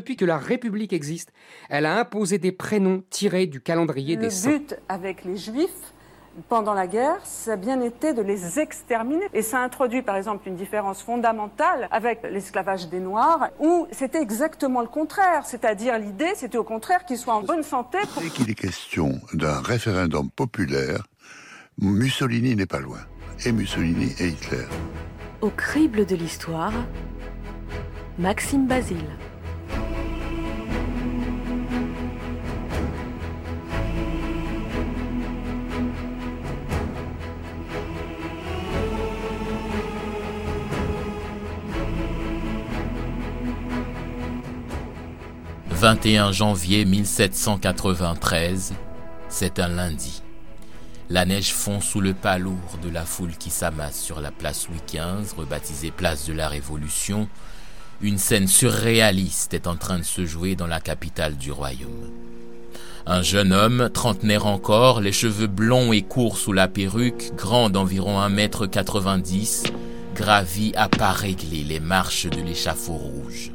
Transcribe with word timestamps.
Depuis 0.00 0.16
que 0.16 0.24
la 0.24 0.38
République 0.38 0.94
existe, 0.94 1.30
elle 1.68 1.84
a 1.84 1.98
imposé 1.98 2.38
des 2.38 2.52
prénoms 2.52 3.02
tirés 3.10 3.46
du 3.46 3.60
calendrier 3.60 4.16
des 4.16 4.30
saints. 4.30 4.52
Le 4.52 4.58
but 4.60 4.76
avec 4.88 5.26
les 5.26 5.36
Juifs, 5.36 5.92
pendant 6.48 6.72
la 6.72 6.86
guerre, 6.86 7.18
ça 7.22 7.52
a 7.52 7.56
bien 7.56 7.82
été 7.82 8.14
de 8.14 8.22
les 8.22 8.58
exterminer. 8.58 9.26
Et 9.34 9.42
ça 9.42 9.60
introduit 9.60 10.00
par 10.00 10.16
exemple 10.16 10.48
une 10.48 10.56
différence 10.56 11.02
fondamentale 11.02 11.86
avec 11.90 12.22
l'esclavage 12.22 12.88
des 12.88 12.98
Noirs, 12.98 13.50
où 13.58 13.88
c'était 13.92 14.22
exactement 14.22 14.80
le 14.80 14.86
contraire. 14.86 15.44
C'est-à-dire 15.44 15.98
l'idée, 15.98 16.32
c'était 16.34 16.56
au 16.56 16.64
contraire 16.64 17.04
qu'ils 17.04 17.18
soient 17.18 17.34
en 17.34 17.42
bonne 17.42 17.62
santé. 17.62 17.98
Dès 18.22 18.30
qu'il 18.30 18.48
est 18.50 18.54
question 18.54 19.20
d'un 19.34 19.60
référendum 19.60 20.30
populaire, 20.30 21.06
Mussolini 21.76 22.56
n'est 22.56 22.64
pas 22.64 22.80
loin. 22.80 23.00
Et 23.44 23.52
Mussolini 23.52 24.14
et 24.18 24.28
Hitler. 24.28 24.64
Au 25.42 25.50
crible 25.50 26.06
de 26.06 26.16
l'histoire, 26.16 26.72
Maxime 28.18 28.66
Basile. 28.66 28.96
21 45.80 46.32
janvier 46.32 46.84
1793, 46.84 48.74
c'est 49.30 49.58
un 49.58 49.68
lundi. 49.68 50.20
La 51.08 51.24
neige 51.24 51.54
fond 51.54 51.80
sous 51.80 52.02
le 52.02 52.12
pas 52.12 52.36
lourd 52.36 52.76
de 52.82 52.90
la 52.90 53.06
foule 53.06 53.34
qui 53.38 53.48
s'amasse 53.48 53.98
sur 53.98 54.20
la 54.20 54.30
place 54.30 54.68
Louis 54.68 54.82
XV, 54.86 55.34
rebaptisée 55.38 55.90
place 55.90 56.26
de 56.26 56.34
la 56.34 56.48
Révolution. 56.48 57.30
Une 58.02 58.18
scène 58.18 58.46
surréaliste 58.46 59.54
est 59.54 59.66
en 59.66 59.76
train 59.76 59.98
de 59.98 60.04
se 60.04 60.26
jouer 60.26 60.54
dans 60.54 60.66
la 60.66 60.80
capitale 60.80 61.38
du 61.38 61.50
royaume. 61.50 62.10
Un 63.06 63.22
jeune 63.22 63.54
homme, 63.54 63.88
trentenaire 63.88 64.44
encore, 64.44 65.00
les 65.00 65.12
cheveux 65.12 65.46
blonds 65.46 65.94
et 65.94 66.02
courts 66.02 66.36
sous 66.36 66.52
la 66.52 66.68
perruque, 66.68 67.32
grand 67.36 67.70
d'environ 67.70 68.20
1m90, 68.20 69.72
gravit 70.14 70.74
à 70.76 70.90
pas 70.90 71.12
réglés 71.12 71.64
les 71.64 71.80
marches 71.80 72.26
de 72.26 72.42
l'échafaud 72.42 72.98
rouge. 72.98 73.50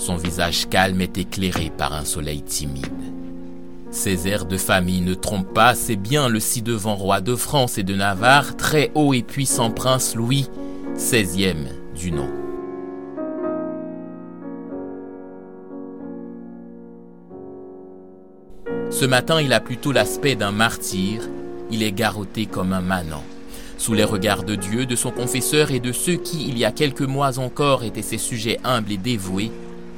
Son 0.00 0.16
visage 0.16 0.66
calme 0.66 1.02
est 1.02 1.18
éclairé 1.18 1.70
par 1.76 1.92
un 1.92 2.06
soleil 2.06 2.40
timide. 2.40 2.86
Ses 3.90 4.26
airs 4.28 4.46
de 4.46 4.56
famille 4.56 5.02
ne 5.02 5.12
trompent 5.12 5.52
pas, 5.52 5.74
c'est 5.74 5.96
bien 5.96 6.30
le 6.30 6.40
ci-devant 6.40 6.94
roi 6.94 7.20
de 7.20 7.36
France 7.36 7.76
et 7.76 7.82
de 7.82 7.94
Navarre, 7.94 8.56
très 8.56 8.90
haut 8.94 9.12
et 9.12 9.22
puissant 9.22 9.70
prince 9.70 10.14
Louis, 10.14 10.48
XVI 10.94 11.54
du 11.94 12.12
nom. 12.12 12.30
Ce 18.88 19.04
matin, 19.04 19.42
il 19.42 19.52
a 19.52 19.60
plutôt 19.60 19.92
l'aspect 19.92 20.34
d'un 20.34 20.50
martyr, 20.50 21.28
il 21.70 21.82
est 21.82 21.92
garrotté 21.92 22.46
comme 22.46 22.72
un 22.72 22.80
manant. 22.80 23.24
Sous 23.76 23.92
les 23.92 24.04
regards 24.04 24.44
de 24.44 24.54
Dieu, 24.54 24.86
de 24.86 24.96
son 24.96 25.10
confesseur 25.10 25.70
et 25.70 25.80
de 25.80 25.92
ceux 25.92 26.16
qui, 26.16 26.48
il 26.48 26.56
y 26.56 26.64
a 26.64 26.72
quelques 26.72 27.02
mois 27.02 27.38
encore, 27.38 27.84
étaient 27.84 28.00
ses 28.00 28.18
sujets 28.18 28.58
humbles 28.64 28.92
et 28.92 28.96
dévoués, 28.96 29.50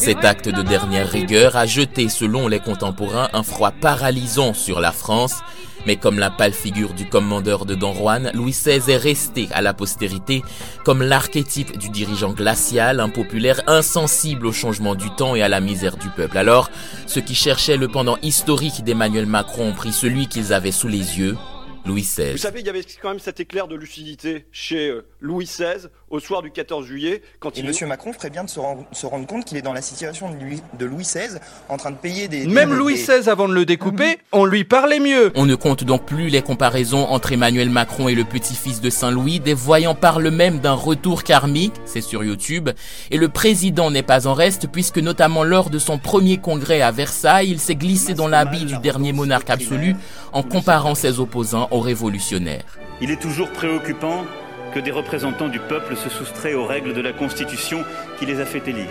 Cet 0.00 0.24
acte 0.24 0.48
de 0.48 0.62
dernière 0.62 1.10
rigueur 1.10 1.56
a 1.56 1.66
jeté, 1.66 2.08
selon 2.08 2.48
les 2.48 2.58
contemporains, 2.58 3.28
un 3.34 3.42
froid 3.42 3.70
paralysant 3.70 4.54
sur 4.54 4.80
la 4.80 4.92
France. 4.92 5.40
Mais 5.84 5.96
comme 5.96 6.18
la 6.18 6.30
pâle 6.30 6.54
figure 6.54 6.94
du 6.94 7.06
commandeur 7.06 7.66
de 7.66 7.74
Don 7.74 7.92
Juan, 7.92 8.30
Louis 8.32 8.52
XVI 8.52 8.92
est 8.92 8.96
resté 8.96 9.48
à 9.52 9.60
la 9.60 9.74
postérité 9.74 10.42
comme 10.86 11.02
l'archétype 11.02 11.76
du 11.76 11.90
dirigeant 11.90 12.32
glacial, 12.32 12.98
impopulaire, 12.98 13.60
insensible 13.66 14.46
au 14.46 14.52
changement 14.52 14.94
du 14.94 15.10
temps 15.10 15.34
et 15.34 15.42
à 15.42 15.50
la 15.50 15.60
misère 15.60 15.98
du 15.98 16.08
peuple. 16.08 16.38
Alors, 16.38 16.70
ceux 17.06 17.20
qui 17.20 17.34
cherchaient 17.34 17.76
le 17.76 17.88
pendant 17.88 18.16
historique 18.22 18.82
d'Emmanuel 18.82 19.26
Macron 19.26 19.68
ont 19.68 19.74
pris 19.74 19.92
celui 19.92 20.28
qu'ils 20.28 20.54
avaient 20.54 20.72
sous 20.72 20.88
les 20.88 21.18
yeux, 21.18 21.36
Louis 21.84 22.02
XVI. 22.02 22.32
Vous 22.32 22.38
savez, 22.38 22.60
il 22.60 22.66
y 22.66 22.70
avait 22.70 22.86
quand 23.02 23.10
même 23.10 23.18
cet 23.18 23.38
éclair 23.38 23.68
de 23.68 23.76
lucidité 23.76 24.46
chez 24.50 24.98
Louis 25.20 25.44
XVI 25.44 25.88
au 26.10 26.18
soir 26.18 26.42
du 26.42 26.50
14 26.50 26.86
juillet. 26.86 27.22
Quand 27.38 27.56
Et 27.56 27.60
il... 27.60 27.66
M. 27.66 27.88
Macron 27.88 28.12
ferait 28.12 28.30
bien 28.30 28.44
de 28.44 28.50
se, 28.50 28.58
rendre, 28.58 28.84
se 28.92 29.06
rendre 29.06 29.26
compte 29.26 29.44
qu'il 29.44 29.56
est 29.56 29.62
dans 29.62 29.72
la 29.72 29.82
situation 29.82 30.30
de 30.30 30.36
Louis, 30.42 30.62
de 30.78 30.84
Louis 30.86 31.02
XVI, 31.04 31.38
en 31.68 31.76
train 31.76 31.90
de 31.90 31.96
payer 31.96 32.28
des... 32.28 32.46
Même 32.46 32.70
des- 32.70 32.76
Louis 32.76 32.94
des- 32.94 33.00
XVI, 33.02 33.28
avant 33.28 33.48
de 33.48 33.54
le 33.54 33.64
découper, 33.64 34.18
on 34.32 34.44
lui 34.44 34.64
parlait 34.64 35.00
mieux. 35.00 35.32
On 35.34 35.46
ne 35.46 35.54
compte 35.54 35.84
donc 35.84 36.04
plus 36.06 36.28
les 36.28 36.42
comparaisons 36.42 37.06
entre 37.06 37.32
Emmanuel 37.32 37.70
Macron 37.70 38.08
et 38.08 38.14
le 38.14 38.24
petit-fils 38.24 38.80
de 38.80 38.90
Saint-Louis, 38.90 39.40
des 39.40 39.54
voyants 39.54 39.94
parlent 39.94 40.30
même 40.30 40.58
d'un 40.58 40.72
retour 40.74 41.22
karmique, 41.24 41.74
c'est 41.84 42.00
sur 42.00 42.24
YouTube, 42.24 42.70
et 43.10 43.16
le 43.16 43.28
président 43.28 43.90
n'est 43.90 44.02
pas 44.02 44.26
en 44.26 44.34
reste 44.34 44.68
puisque 44.68 44.98
notamment 44.98 45.44
lors 45.44 45.70
de 45.70 45.78
son 45.78 45.98
premier 45.98 46.38
congrès 46.38 46.80
à 46.82 46.90
Versailles, 46.90 47.50
il 47.50 47.60
s'est 47.60 47.74
glissé 47.76 48.14
dans 48.14 48.28
l'habit 48.28 48.64
du 48.64 48.76
dernier 48.78 49.12
monarque 49.12 49.50
absolu 49.50 49.94
en 50.32 50.42
comparant 50.42 50.94
ses 50.94 51.20
opposants 51.20 51.68
aux 51.70 51.80
révolutionnaires. 51.80 52.64
Il 53.00 53.10
est 53.10 53.20
toujours 53.20 53.50
préoccupant 53.50 54.24
que 54.72 54.80
des 54.80 54.90
représentants 54.90 55.48
du 55.48 55.58
peuple 55.58 55.96
se 55.96 56.08
soustraient 56.08 56.54
aux 56.54 56.64
règles 56.64 56.94
de 56.94 57.00
la 57.00 57.12
Constitution 57.12 57.84
qui 58.18 58.26
les 58.26 58.40
a 58.40 58.44
fait 58.44 58.66
élire. 58.68 58.90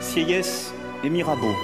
Sieyès 0.00 0.72
et 1.04 1.10
Mirabeau 1.10 1.54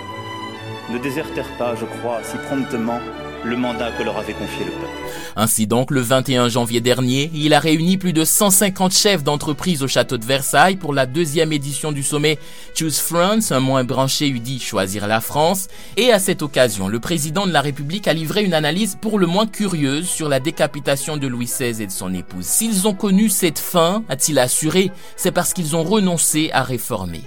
ne 0.90 0.98
désertèrent 0.98 1.56
pas, 1.58 1.74
je 1.74 1.84
crois, 1.84 2.20
si 2.22 2.36
promptement 2.38 3.00
le 3.44 3.56
mandat 3.56 3.90
que 3.92 4.02
leur 4.02 4.18
avait 4.18 4.32
confié 4.32 4.64
le 4.64 4.72
peuple. 4.72 5.02
Ainsi 5.36 5.66
donc, 5.66 5.90
le 5.90 6.00
21 6.00 6.48
janvier 6.48 6.80
dernier, 6.80 7.30
il 7.34 7.54
a 7.54 7.58
réuni 7.58 7.96
plus 7.96 8.12
de 8.12 8.24
150 8.24 8.92
chefs 8.92 9.24
d'entreprise 9.24 9.82
au 9.82 9.88
château 9.88 10.18
de 10.18 10.24
Versailles 10.24 10.76
pour 10.76 10.92
la 10.92 11.06
deuxième 11.06 11.52
édition 11.52 11.92
du 11.92 12.02
sommet 12.02 12.38
Choose 12.74 12.98
France, 12.98 13.52
un 13.52 13.60
moins 13.60 13.84
branché 13.84 14.28
eût 14.28 14.40
dit 14.40 14.60
choisir 14.60 15.06
la 15.06 15.20
France. 15.20 15.68
Et 15.96 16.12
à 16.12 16.18
cette 16.18 16.42
occasion, 16.42 16.88
le 16.88 17.00
président 17.00 17.46
de 17.46 17.52
la 17.52 17.60
République 17.60 18.08
a 18.08 18.12
livré 18.12 18.44
une 18.44 18.54
analyse 18.54 18.96
pour 19.00 19.18
le 19.18 19.26
moins 19.26 19.46
curieuse 19.46 20.08
sur 20.08 20.28
la 20.28 20.40
décapitation 20.40 21.16
de 21.16 21.26
Louis 21.26 21.46
XVI 21.46 21.82
et 21.82 21.86
de 21.86 21.92
son 21.92 22.12
épouse. 22.14 22.44
S'ils 22.44 22.86
ont 22.86 22.94
connu 22.94 23.28
cette 23.28 23.58
fin, 23.58 24.04
a-t-il 24.08 24.38
assuré, 24.38 24.90
c'est 25.16 25.32
parce 25.32 25.52
qu'ils 25.52 25.76
ont 25.76 25.84
renoncé 25.84 26.50
à 26.52 26.62
réformer. 26.62 27.22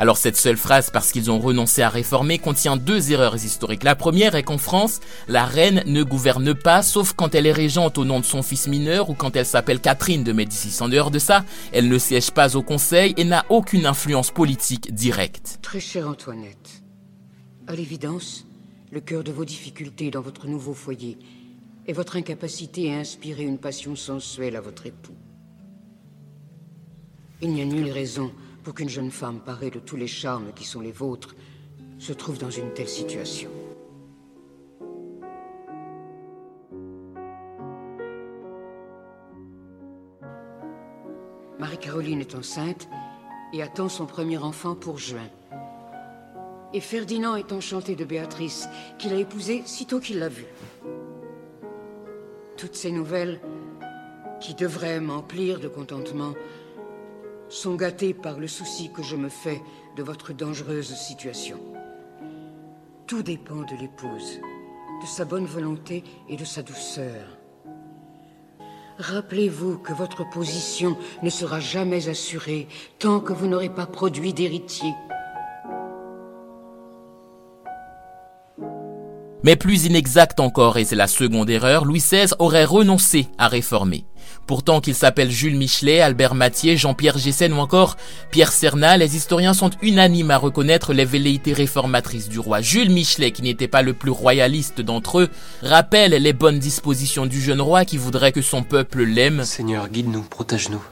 Alors 0.00 0.16
cette 0.16 0.36
seule 0.36 0.56
phrase, 0.56 0.90
parce 0.90 1.10
qu'ils 1.10 1.28
ont 1.28 1.40
renoncé 1.40 1.82
à 1.82 1.88
réformer, 1.88 2.38
contient 2.38 2.76
deux 2.76 3.10
erreurs 3.10 3.34
historiques. 3.34 3.82
La 3.82 3.96
première 3.96 4.36
est 4.36 4.44
qu'en 4.44 4.56
France, 4.58 5.00
la 5.26 5.44
reine 5.44 5.82
ne 5.86 6.04
gouverne 6.04 6.54
pas, 6.54 6.82
sauf 6.82 7.14
quand 7.14 7.34
elle 7.34 7.46
est 7.46 7.52
régente 7.52 7.98
au 7.98 8.04
nom 8.04 8.20
de 8.20 8.24
son 8.24 8.42
fils 8.42 8.68
mineur 8.68 9.10
ou 9.10 9.14
quand 9.14 9.34
elle 9.34 9.44
s'appelle 9.44 9.80
Catherine 9.80 10.22
de 10.22 10.32
Médicis. 10.32 10.80
En 10.82 10.88
dehors 10.88 11.10
de 11.10 11.18
ça, 11.18 11.44
elle 11.72 11.88
ne 11.88 11.98
siège 11.98 12.30
pas 12.30 12.56
au 12.56 12.62
conseil 12.62 13.12
et 13.16 13.24
n'a 13.24 13.44
aucune 13.48 13.86
influence 13.86 14.30
politique 14.30 14.94
directe. 14.94 15.58
Très 15.62 15.80
chère 15.80 16.08
Antoinette, 16.08 16.82
à 17.66 17.74
l'évidence, 17.74 18.46
le 18.92 19.00
cœur 19.00 19.24
de 19.24 19.32
vos 19.32 19.44
difficultés 19.44 20.12
dans 20.12 20.22
votre 20.22 20.46
nouveau 20.46 20.74
foyer 20.74 21.18
est 21.88 21.92
votre 21.92 22.16
incapacité 22.16 22.94
à 22.94 22.98
inspirer 22.98 23.42
une 23.42 23.58
passion 23.58 23.96
sensuelle 23.96 24.54
à 24.54 24.60
votre 24.60 24.86
époux. 24.86 25.16
Il 27.42 27.52
n'y 27.52 27.62
a 27.62 27.64
nulle 27.64 27.90
raison 27.90 28.30
pour 28.62 28.74
qu'une 28.74 28.88
jeune 28.88 29.10
femme 29.10 29.40
parée 29.40 29.70
de 29.70 29.78
tous 29.78 29.96
les 29.96 30.06
charmes 30.06 30.52
qui 30.54 30.64
sont 30.64 30.80
les 30.80 30.92
vôtres 30.92 31.34
se 31.98 32.12
trouve 32.12 32.38
dans 32.38 32.50
une 32.50 32.72
telle 32.72 32.88
situation. 32.88 33.50
Marie-Caroline 41.58 42.20
est 42.20 42.34
enceinte 42.34 42.88
et 43.52 43.62
attend 43.62 43.88
son 43.88 44.06
premier 44.06 44.38
enfant 44.38 44.74
pour 44.74 44.98
juin. 44.98 45.28
Et 46.72 46.80
Ferdinand 46.80 47.36
est 47.36 47.52
enchanté 47.52 47.96
de 47.96 48.04
Béatrice, 48.04 48.68
qu'il 48.98 49.12
a 49.12 49.16
épousée 49.16 49.62
sitôt 49.64 50.00
qu'il 50.00 50.18
l'a 50.18 50.28
vue. 50.28 50.46
Toutes 52.56 52.74
ces 52.74 52.92
nouvelles, 52.92 53.40
qui 54.40 54.54
devraient 54.54 55.00
m'emplir 55.00 55.60
de 55.60 55.68
contentement, 55.68 56.34
sont 57.48 57.74
gâtées 57.74 58.14
par 58.14 58.38
le 58.38 58.46
souci 58.46 58.90
que 58.92 59.02
je 59.02 59.16
me 59.16 59.28
fais 59.28 59.60
de 59.96 60.02
votre 60.02 60.32
dangereuse 60.32 60.94
situation. 60.94 61.58
Tout 63.06 63.22
dépend 63.22 63.62
de 63.62 63.80
l'épouse, 63.80 64.40
de 65.00 65.06
sa 65.06 65.24
bonne 65.24 65.46
volonté 65.46 66.04
et 66.28 66.36
de 66.36 66.44
sa 66.44 66.62
douceur. 66.62 67.38
Rappelez-vous 68.98 69.78
que 69.78 69.92
votre 69.92 70.28
position 70.28 70.96
ne 71.22 71.30
sera 71.30 71.60
jamais 71.60 72.08
assurée 72.08 72.66
tant 72.98 73.20
que 73.20 73.32
vous 73.32 73.46
n'aurez 73.46 73.70
pas 73.70 73.86
produit 73.86 74.34
d'héritier. 74.34 74.92
Mais 79.44 79.54
plus 79.54 79.84
inexact 79.84 80.40
encore, 80.40 80.78
et 80.78 80.84
c'est 80.84 80.96
la 80.96 81.06
seconde 81.06 81.48
erreur, 81.48 81.84
Louis 81.84 82.00
XVI 82.00 82.34
aurait 82.40 82.64
renoncé 82.64 83.28
à 83.38 83.46
réformer. 83.46 84.04
Pourtant 84.48 84.80
qu'il 84.80 84.96
s'appelle 84.96 85.30
Jules 85.30 85.56
Michelet, 85.56 86.00
Albert 86.00 86.34
Mathieu, 86.34 86.74
Jean-Pierre 86.74 87.18
Gessen 87.18 87.52
ou 87.52 87.58
encore 87.58 87.96
Pierre 88.30 88.50
Cernat, 88.50 88.96
les 88.96 89.14
historiens 89.14 89.54
sont 89.54 89.70
unanimes 89.80 90.32
à 90.32 90.38
reconnaître 90.38 90.92
les 90.92 91.04
velléités 91.04 91.52
réformatrices 91.52 92.28
du 92.28 92.40
roi. 92.40 92.60
Jules 92.60 92.90
Michelet, 92.90 93.30
qui 93.30 93.42
n'était 93.42 93.68
pas 93.68 93.82
le 93.82 93.94
plus 93.94 94.10
royaliste 94.10 94.80
d'entre 94.80 95.20
eux, 95.20 95.28
rappelle 95.62 96.12
les 96.12 96.32
bonnes 96.32 96.58
dispositions 96.58 97.26
du 97.26 97.40
jeune 97.40 97.60
roi 97.60 97.84
qui 97.84 97.96
voudrait 97.96 98.32
que 98.32 98.42
son 98.42 98.64
peuple 98.64 99.02
l'aime. 99.02 99.44
Seigneur, 99.44 99.88
guide-nous, 99.88 100.22
protège-nous. 100.22 100.82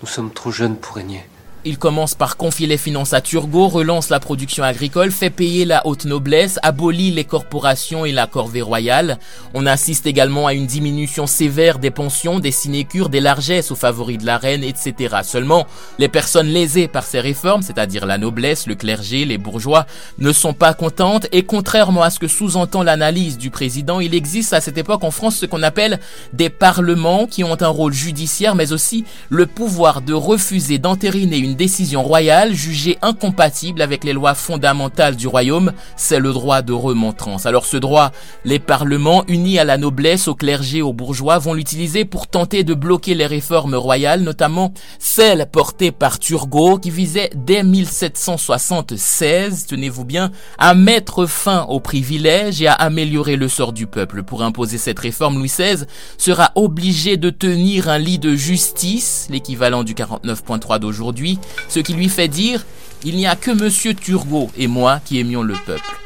Nous 0.00 0.08
sommes 0.08 0.32
trop 0.32 0.50
jeunes 0.50 0.76
pour 0.76 0.96
régner. 0.96 1.24
Il 1.68 1.78
commence 1.78 2.14
par 2.14 2.36
confier 2.36 2.68
les 2.68 2.76
finances 2.76 3.12
à 3.12 3.20
Turgot, 3.20 3.66
relance 3.66 4.08
la 4.08 4.20
production 4.20 4.62
agricole, 4.62 5.10
fait 5.10 5.30
payer 5.30 5.64
la 5.64 5.84
haute 5.84 6.04
noblesse, 6.04 6.60
abolit 6.62 7.10
les 7.10 7.24
corporations 7.24 8.04
et 8.04 8.12
la 8.12 8.28
corvée 8.28 8.62
royale. 8.62 9.18
On 9.52 9.66
assiste 9.66 10.06
également 10.06 10.46
à 10.46 10.54
une 10.54 10.68
diminution 10.68 11.26
sévère 11.26 11.80
des 11.80 11.90
pensions, 11.90 12.38
des 12.38 12.52
sinécures, 12.52 13.08
des 13.08 13.18
largesses 13.18 13.72
aux 13.72 13.74
favoris 13.74 14.18
de 14.18 14.26
la 14.26 14.38
reine, 14.38 14.62
etc. 14.62 15.16
Seulement, 15.24 15.66
les 15.98 16.06
personnes 16.06 16.46
lésées 16.46 16.86
par 16.86 17.02
ces 17.02 17.18
réformes, 17.18 17.62
c'est-à-dire 17.62 18.06
la 18.06 18.16
noblesse, 18.16 18.68
le 18.68 18.76
clergé, 18.76 19.24
les 19.24 19.36
bourgeois, 19.36 19.86
ne 20.18 20.30
sont 20.30 20.54
pas 20.54 20.72
contentes 20.72 21.26
et 21.32 21.42
contrairement 21.42 22.02
à 22.02 22.10
ce 22.10 22.20
que 22.20 22.28
sous-entend 22.28 22.84
l'analyse 22.84 23.38
du 23.38 23.50
président, 23.50 23.98
il 23.98 24.14
existe 24.14 24.52
à 24.52 24.60
cette 24.60 24.78
époque 24.78 25.02
en 25.02 25.10
France 25.10 25.38
ce 25.38 25.46
qu'on 25.46 25.64
appelle 25.64 25.98
des 26.32 26.48
parlements 26.48 27.26
qui 27.26 27.42
ont 27.42 27.60
un 27.60 27.66
rôle 27.66 27.92
judiciaire 27.92 28.54
mais 28.54 28.72
aussi 28.72 29.04
le 29.30 29.46
pouvoir 29.46 30.00
de 30.00 30.12
refuser 30.12 30.78
d'entériner 30.78 31.38
une 31.38 31.55
décision 31.56 32.02
royale 32.02 32.54
jugée 32.54 32.98
incompatible 33.02 33.82
avec 33.82 34.04
les 34.04 34.12
lois 34.12 34.34
fondamentales 34.34 35.16
du 35.16 35.26
royaume, 35.26 35.72
c'est 35.96 36.20
le 36.20 36.32
droit 36.32 36.62
de 36.62 36.72
remontrance. 36.72 37.46
Alors 37.46 37.66
ce 37.66 37.76
droit, 37.76 38.12
les 38.44 38.58
parlements, 38.58 39.24
unis 39.26 39.58
à 39.58 39.64
la 39.64 39.78
noblesse, 39.78 40.28
au 40.28 40.34
clergé, 40.34 40.82
aux 40.82 40.92
bourgeois, 40.92 41.38
vont 41.38 41.54
l'utiliser 41.54 42.04
pour 42.04 42.28
tenter 42.28 42.62
de 42.62 42.74
bloquer 42.74 43.14
les 43.14 43.26
réformes 43.26 43.74
royales, 43.74 44.20
notamment 44.20 44.72
celles 44.98 45.48
portées 45.50 45.90
par 45.90 46.18
Turgot, 46.18 46.78
qui 46.78 46.90
visait 46.90 47.30
dès 47.34 47.62
1776, 47.62 49.66
tenez-vous 49.66 50.04
bien, 50.04 50.30
à 50.58 50.74
mettre 50.74 51.26
fin 51.26 51.64
aux 51.68 51.80
privilèges 51.80 52.62
et 52.62 52.66
à 52.66 52.74
améliorer 52.74 53.36
le 53.36 53.48
sort 53.48 53.72
du 53.72 53.86
peuple. 53.86 54.22
Pour 54.22 54.42
imposer 54.42 54.78
cette 54.78 54.98
réforme, 54.98 55.38
Louis 55.38 55.48
XVI 55.48 55.84
sera 56.18 56.52
obligé 56.54 57.16
de 57.16 57.30
tenir 57.30 57.88
un 57.88 57.98
lit 57.98 58.18
de 58.18 58.34
justice, 58.34 59.26
l'équivalent 59.30 59.84
du 59.84 59.94
49.3 59.94 60.78
d'aujourd'hui, 60.78 61.38
ce 61.68 61.80
qui 61.80 61.94
lui 61.94 62.08
fait 62.08 62.28
dire 62.28 62.64
Il 63.04 63.16
n'y 63.16 63.26
a 63.26 63.36
que 63.36 63.50
Monsieur 63.50 63.94
Turgot 63.94 64.50
et 64.56 64.66
moi 64.66 65.00
qui 65.04 65.20
aimions 65.20 65.42
le 65.42 65.54
peuple. 65.54 65.96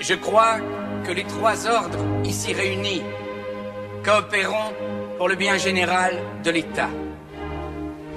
Je 0.00 0.14
crois 0.14 0.58
que 1.06 1.12
les 1.12 1.24
trois 1.24 1.66
ordres 1.66 2.04
ici 2.24 2.52
réunis 2.52 3.02
coopéreront 4.04 4.72
pour 5.16 5.28
le 5.28 5.34
bien 5.34 5.56
général 5.56 6.18
de 6.44 6.50
l'État. 6.50 6.90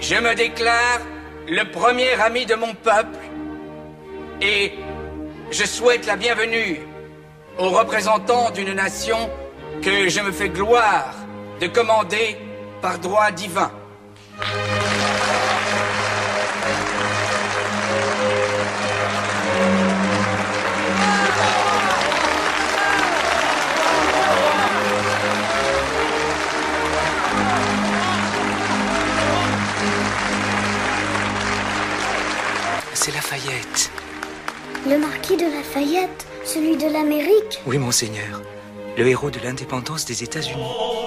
Je 0.02 0.16
me 0.16 0.36
déclare 0.36 1.00
le 1.48 1.64
premier 1.72 2.12
ami 2.22 2.46
de 2.46 2.56
mon 2.56 2.74
peuple 2.74 3.20
et 4.42 4.74
je 5.50 5.64
souhaite 5.66 6.06
la 6.06 6.18
bienvenue 6.18 6.82
aux 7.58 7.70
représentants 7.70 8.52
d'une 8.52 8.74
nation 8.74 9.18
que 9.82 10.10
je 10.10 10.20
me 10.22 10.32
fais 10.32 10.50
gloire 10.50 11.14
de 11.62 11.68
commander 11.68 12.38
par 12.82 13.00
droit 13.00 13.32
divin. 13.32 13.72
C'est 32.94 33.14
Lafayette. 33.14 33.92
Le 34.90 34.98
marquis 34.98 35.38
de 35.38 35.44
Lafayette, 35.44 36.28
celui 36.44 36.76
de 36.78 36.92
l'Amérique 36.92 37.62
Oui, 37.66 37.78
monseigneur. 37.78 38.42
Le 38.98 39.08
héros 39.08 39.30
de 39.30 39.40
l'indépendance 39.40 40.06
des 40.06 40.24
États-Unis. 40.24 41.07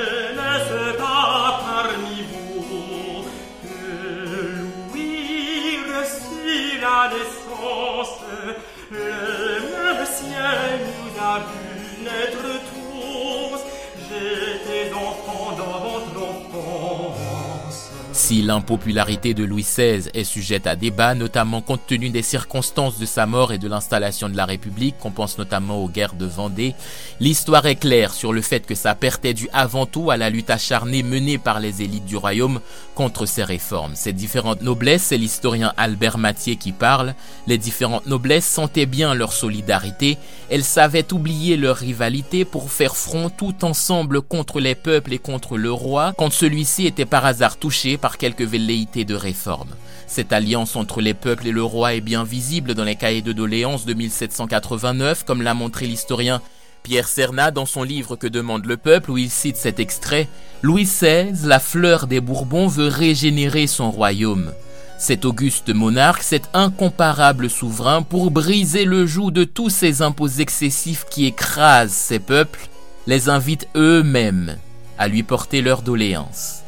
Si 18.31 18.41
l'impopularité 18.41 19.33
de 19.33 19.43
Louis 19.43 19.63
XVI 19.63 20.09
est 20.13 20.23
sujette 20.23 20.65
à 20.65 20.77
débat, 20.77 21.15
notamment 21.15 21.59
compte 21.59 21.85
tenu 21.85 22.11
des 22.11 22.21
circonstances 22.21 22.97
de 22.97 23.05
sa 23.05 23.25
mort 23.25 23.51
et 23.51 23.57
de 23.57 23.67
l'installation 23.67 24.29
de 24.29 24.37
la 24.37 24.45
République, 24.45 24.97
qu'on 24.99 25.11
pense 25.11 25.37
notamment 25.37 25.83
aux 25.83 25.89
guerres 25.89 26.13
de 26.13 26.25
Vendée, 26.25 26.73
l'histoire 27.19 27.65
est 27.65 27.75
claire 27.75 28.13
sur 28.13 28.31
le 28.31 28.41
fait 28.41 28.65
que 28.65 28.73
sa 28.73 28.95
perte 28.95 29.25
est 29.25 29.33
due 29.33 29.49
avant 29.51 29.85
tout 29.85 30.11
à 30.11 30.15
la 30.15 30.29
lutte 30.29 30.49
acharnée 30.49 31.03
menée 31.03 31.39
par 31.39 31.59
les 31.59 31.81
élites 31.81 32.05
du 32.05 32.15
royaume 32.15 32.61
contre 33.01 33.25
ces 33.25 33.43
réformes. 33.43 33.95
Ces 33.95 34.13
différentes 34.13 34.61
noblesses, 34.61 35.05
c'est 35.05 35.17
l'historien 35.17 35.73
Albert 35.75 36.19
Mathieu 36.19 36.53
qui 36.53 36.71
parle, 36.71 37.15
les 37.47 37.57
différentes 37.57 38.05
noblesses 38.05 38.45
sentaient 38.45 38.85
bien 38.85 39.15
leur 39.15 39.33
solidarité, 39.33 40.19
elles 40.51 40.63
savaient 40.63 41.11
oublier 41.11 41.57
leur 41.57 41.77
rivalité 41.77 42.45
pour 42.45 42.69
faire 42.71 42.95
front 42.95 43.31
tout 43.31 43.65
ensemble 43.65 44.21
contre 44.21 44.59
les 44.59 44.75
peuples 44.75 45.13
et 45.13 45.17
contre 45.17 45.57
le 45.57 45.71
roi, 45.71 46.13
quand 46.15 46.31
celui-ci 46.31 46.85
était 46.85 47.05
par 47.05 47.25
hasard 47.25 47.57
touché 47.57 47.97
par 47.97 48.19
quelques 48.19 48.43
velléités 48.43 49.03
de 49.03 49.15
réforme. 49.15 49.69
Cette 50.05 50.31
alliance 50.31 50.75
entre 50.75 51.01
les 51.01 51.15
peuples 51.15 51.47
et 51.47 51.51
le 51.51 51.63
roi 51.63 51.95
est 51.95 52.01
bien 52.01 52.23
visible 52.23 52.75
dans 52.75 52.83
les 52.83 52.95
cahiers 52.95 53.23
de 53.23 53.33
doléances 53.33 53.85
de 53.85 53.95
1789, 53.95 55.23
comme 55.25 55.41
l'a 55.41 55.55
montré 55.55 55.87
l'historien 55.87 56.39
Pierre 56.83 57.07
Cernat 57.07 57.51
dans 57.51 57.65
son 57.65 57.83
livre 57.83 58.15
Que 58.15 58.27
demande 58.27 58.65
le 58.65 58.77
peuple, 58.77 59.11
où 59.11 59.17
il 59.17 59.29
cite 59.29 59.57
cet 59.57 59.79
extrait 59.79 60.27
Louis 60.61 60.83
XVI, 60.83 61.33
la 61.45 61.59
fleur 61.59 62.07
des 62.07 62.21
Bourbons, 62.21 62.67
veut 62.67 62.87
régénérer 62.87 63.67
son 63.67 63.91
royaume. 63.91 64.51
Cet 64.97 65.25
auguste 65.25 65.73
monarque, 65.73 66.21
cet 66.21 66.49
incomparable 66.53 67.49
souverain, 67.49 68.03
pour 68.03 68.29
briser 68.29 68.85
le 68.85 69.07
joug 69.07 69.31
de 69.31 69.43
tous 69.43 69.69
ces 69.69 70.01
impôts 70.03 70.27
excessifs 70.27 71.05
qui 71.09 71.25
écrasent 71.25 71.91
ces 71.91 72.19
peuples, 72.19 72.67
les 73.07 73.29
invite 73.29 73.67
eux-mêmes 73.75 74.57
à 74.99 75.07
lui 75.07 75.23
porter 75.23 75.61
leurs 75.61 75.81
doléances. 75.81 76.61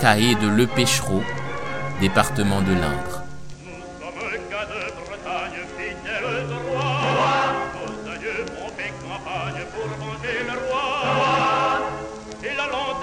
Cahier 0.00 0.34
de 0.34 0.48
Le 0.48 0.66
Péchereau, 0.66 1.22
département 2.00 2.60
de 2.60 2.72
l'Indre. 2.72 3.05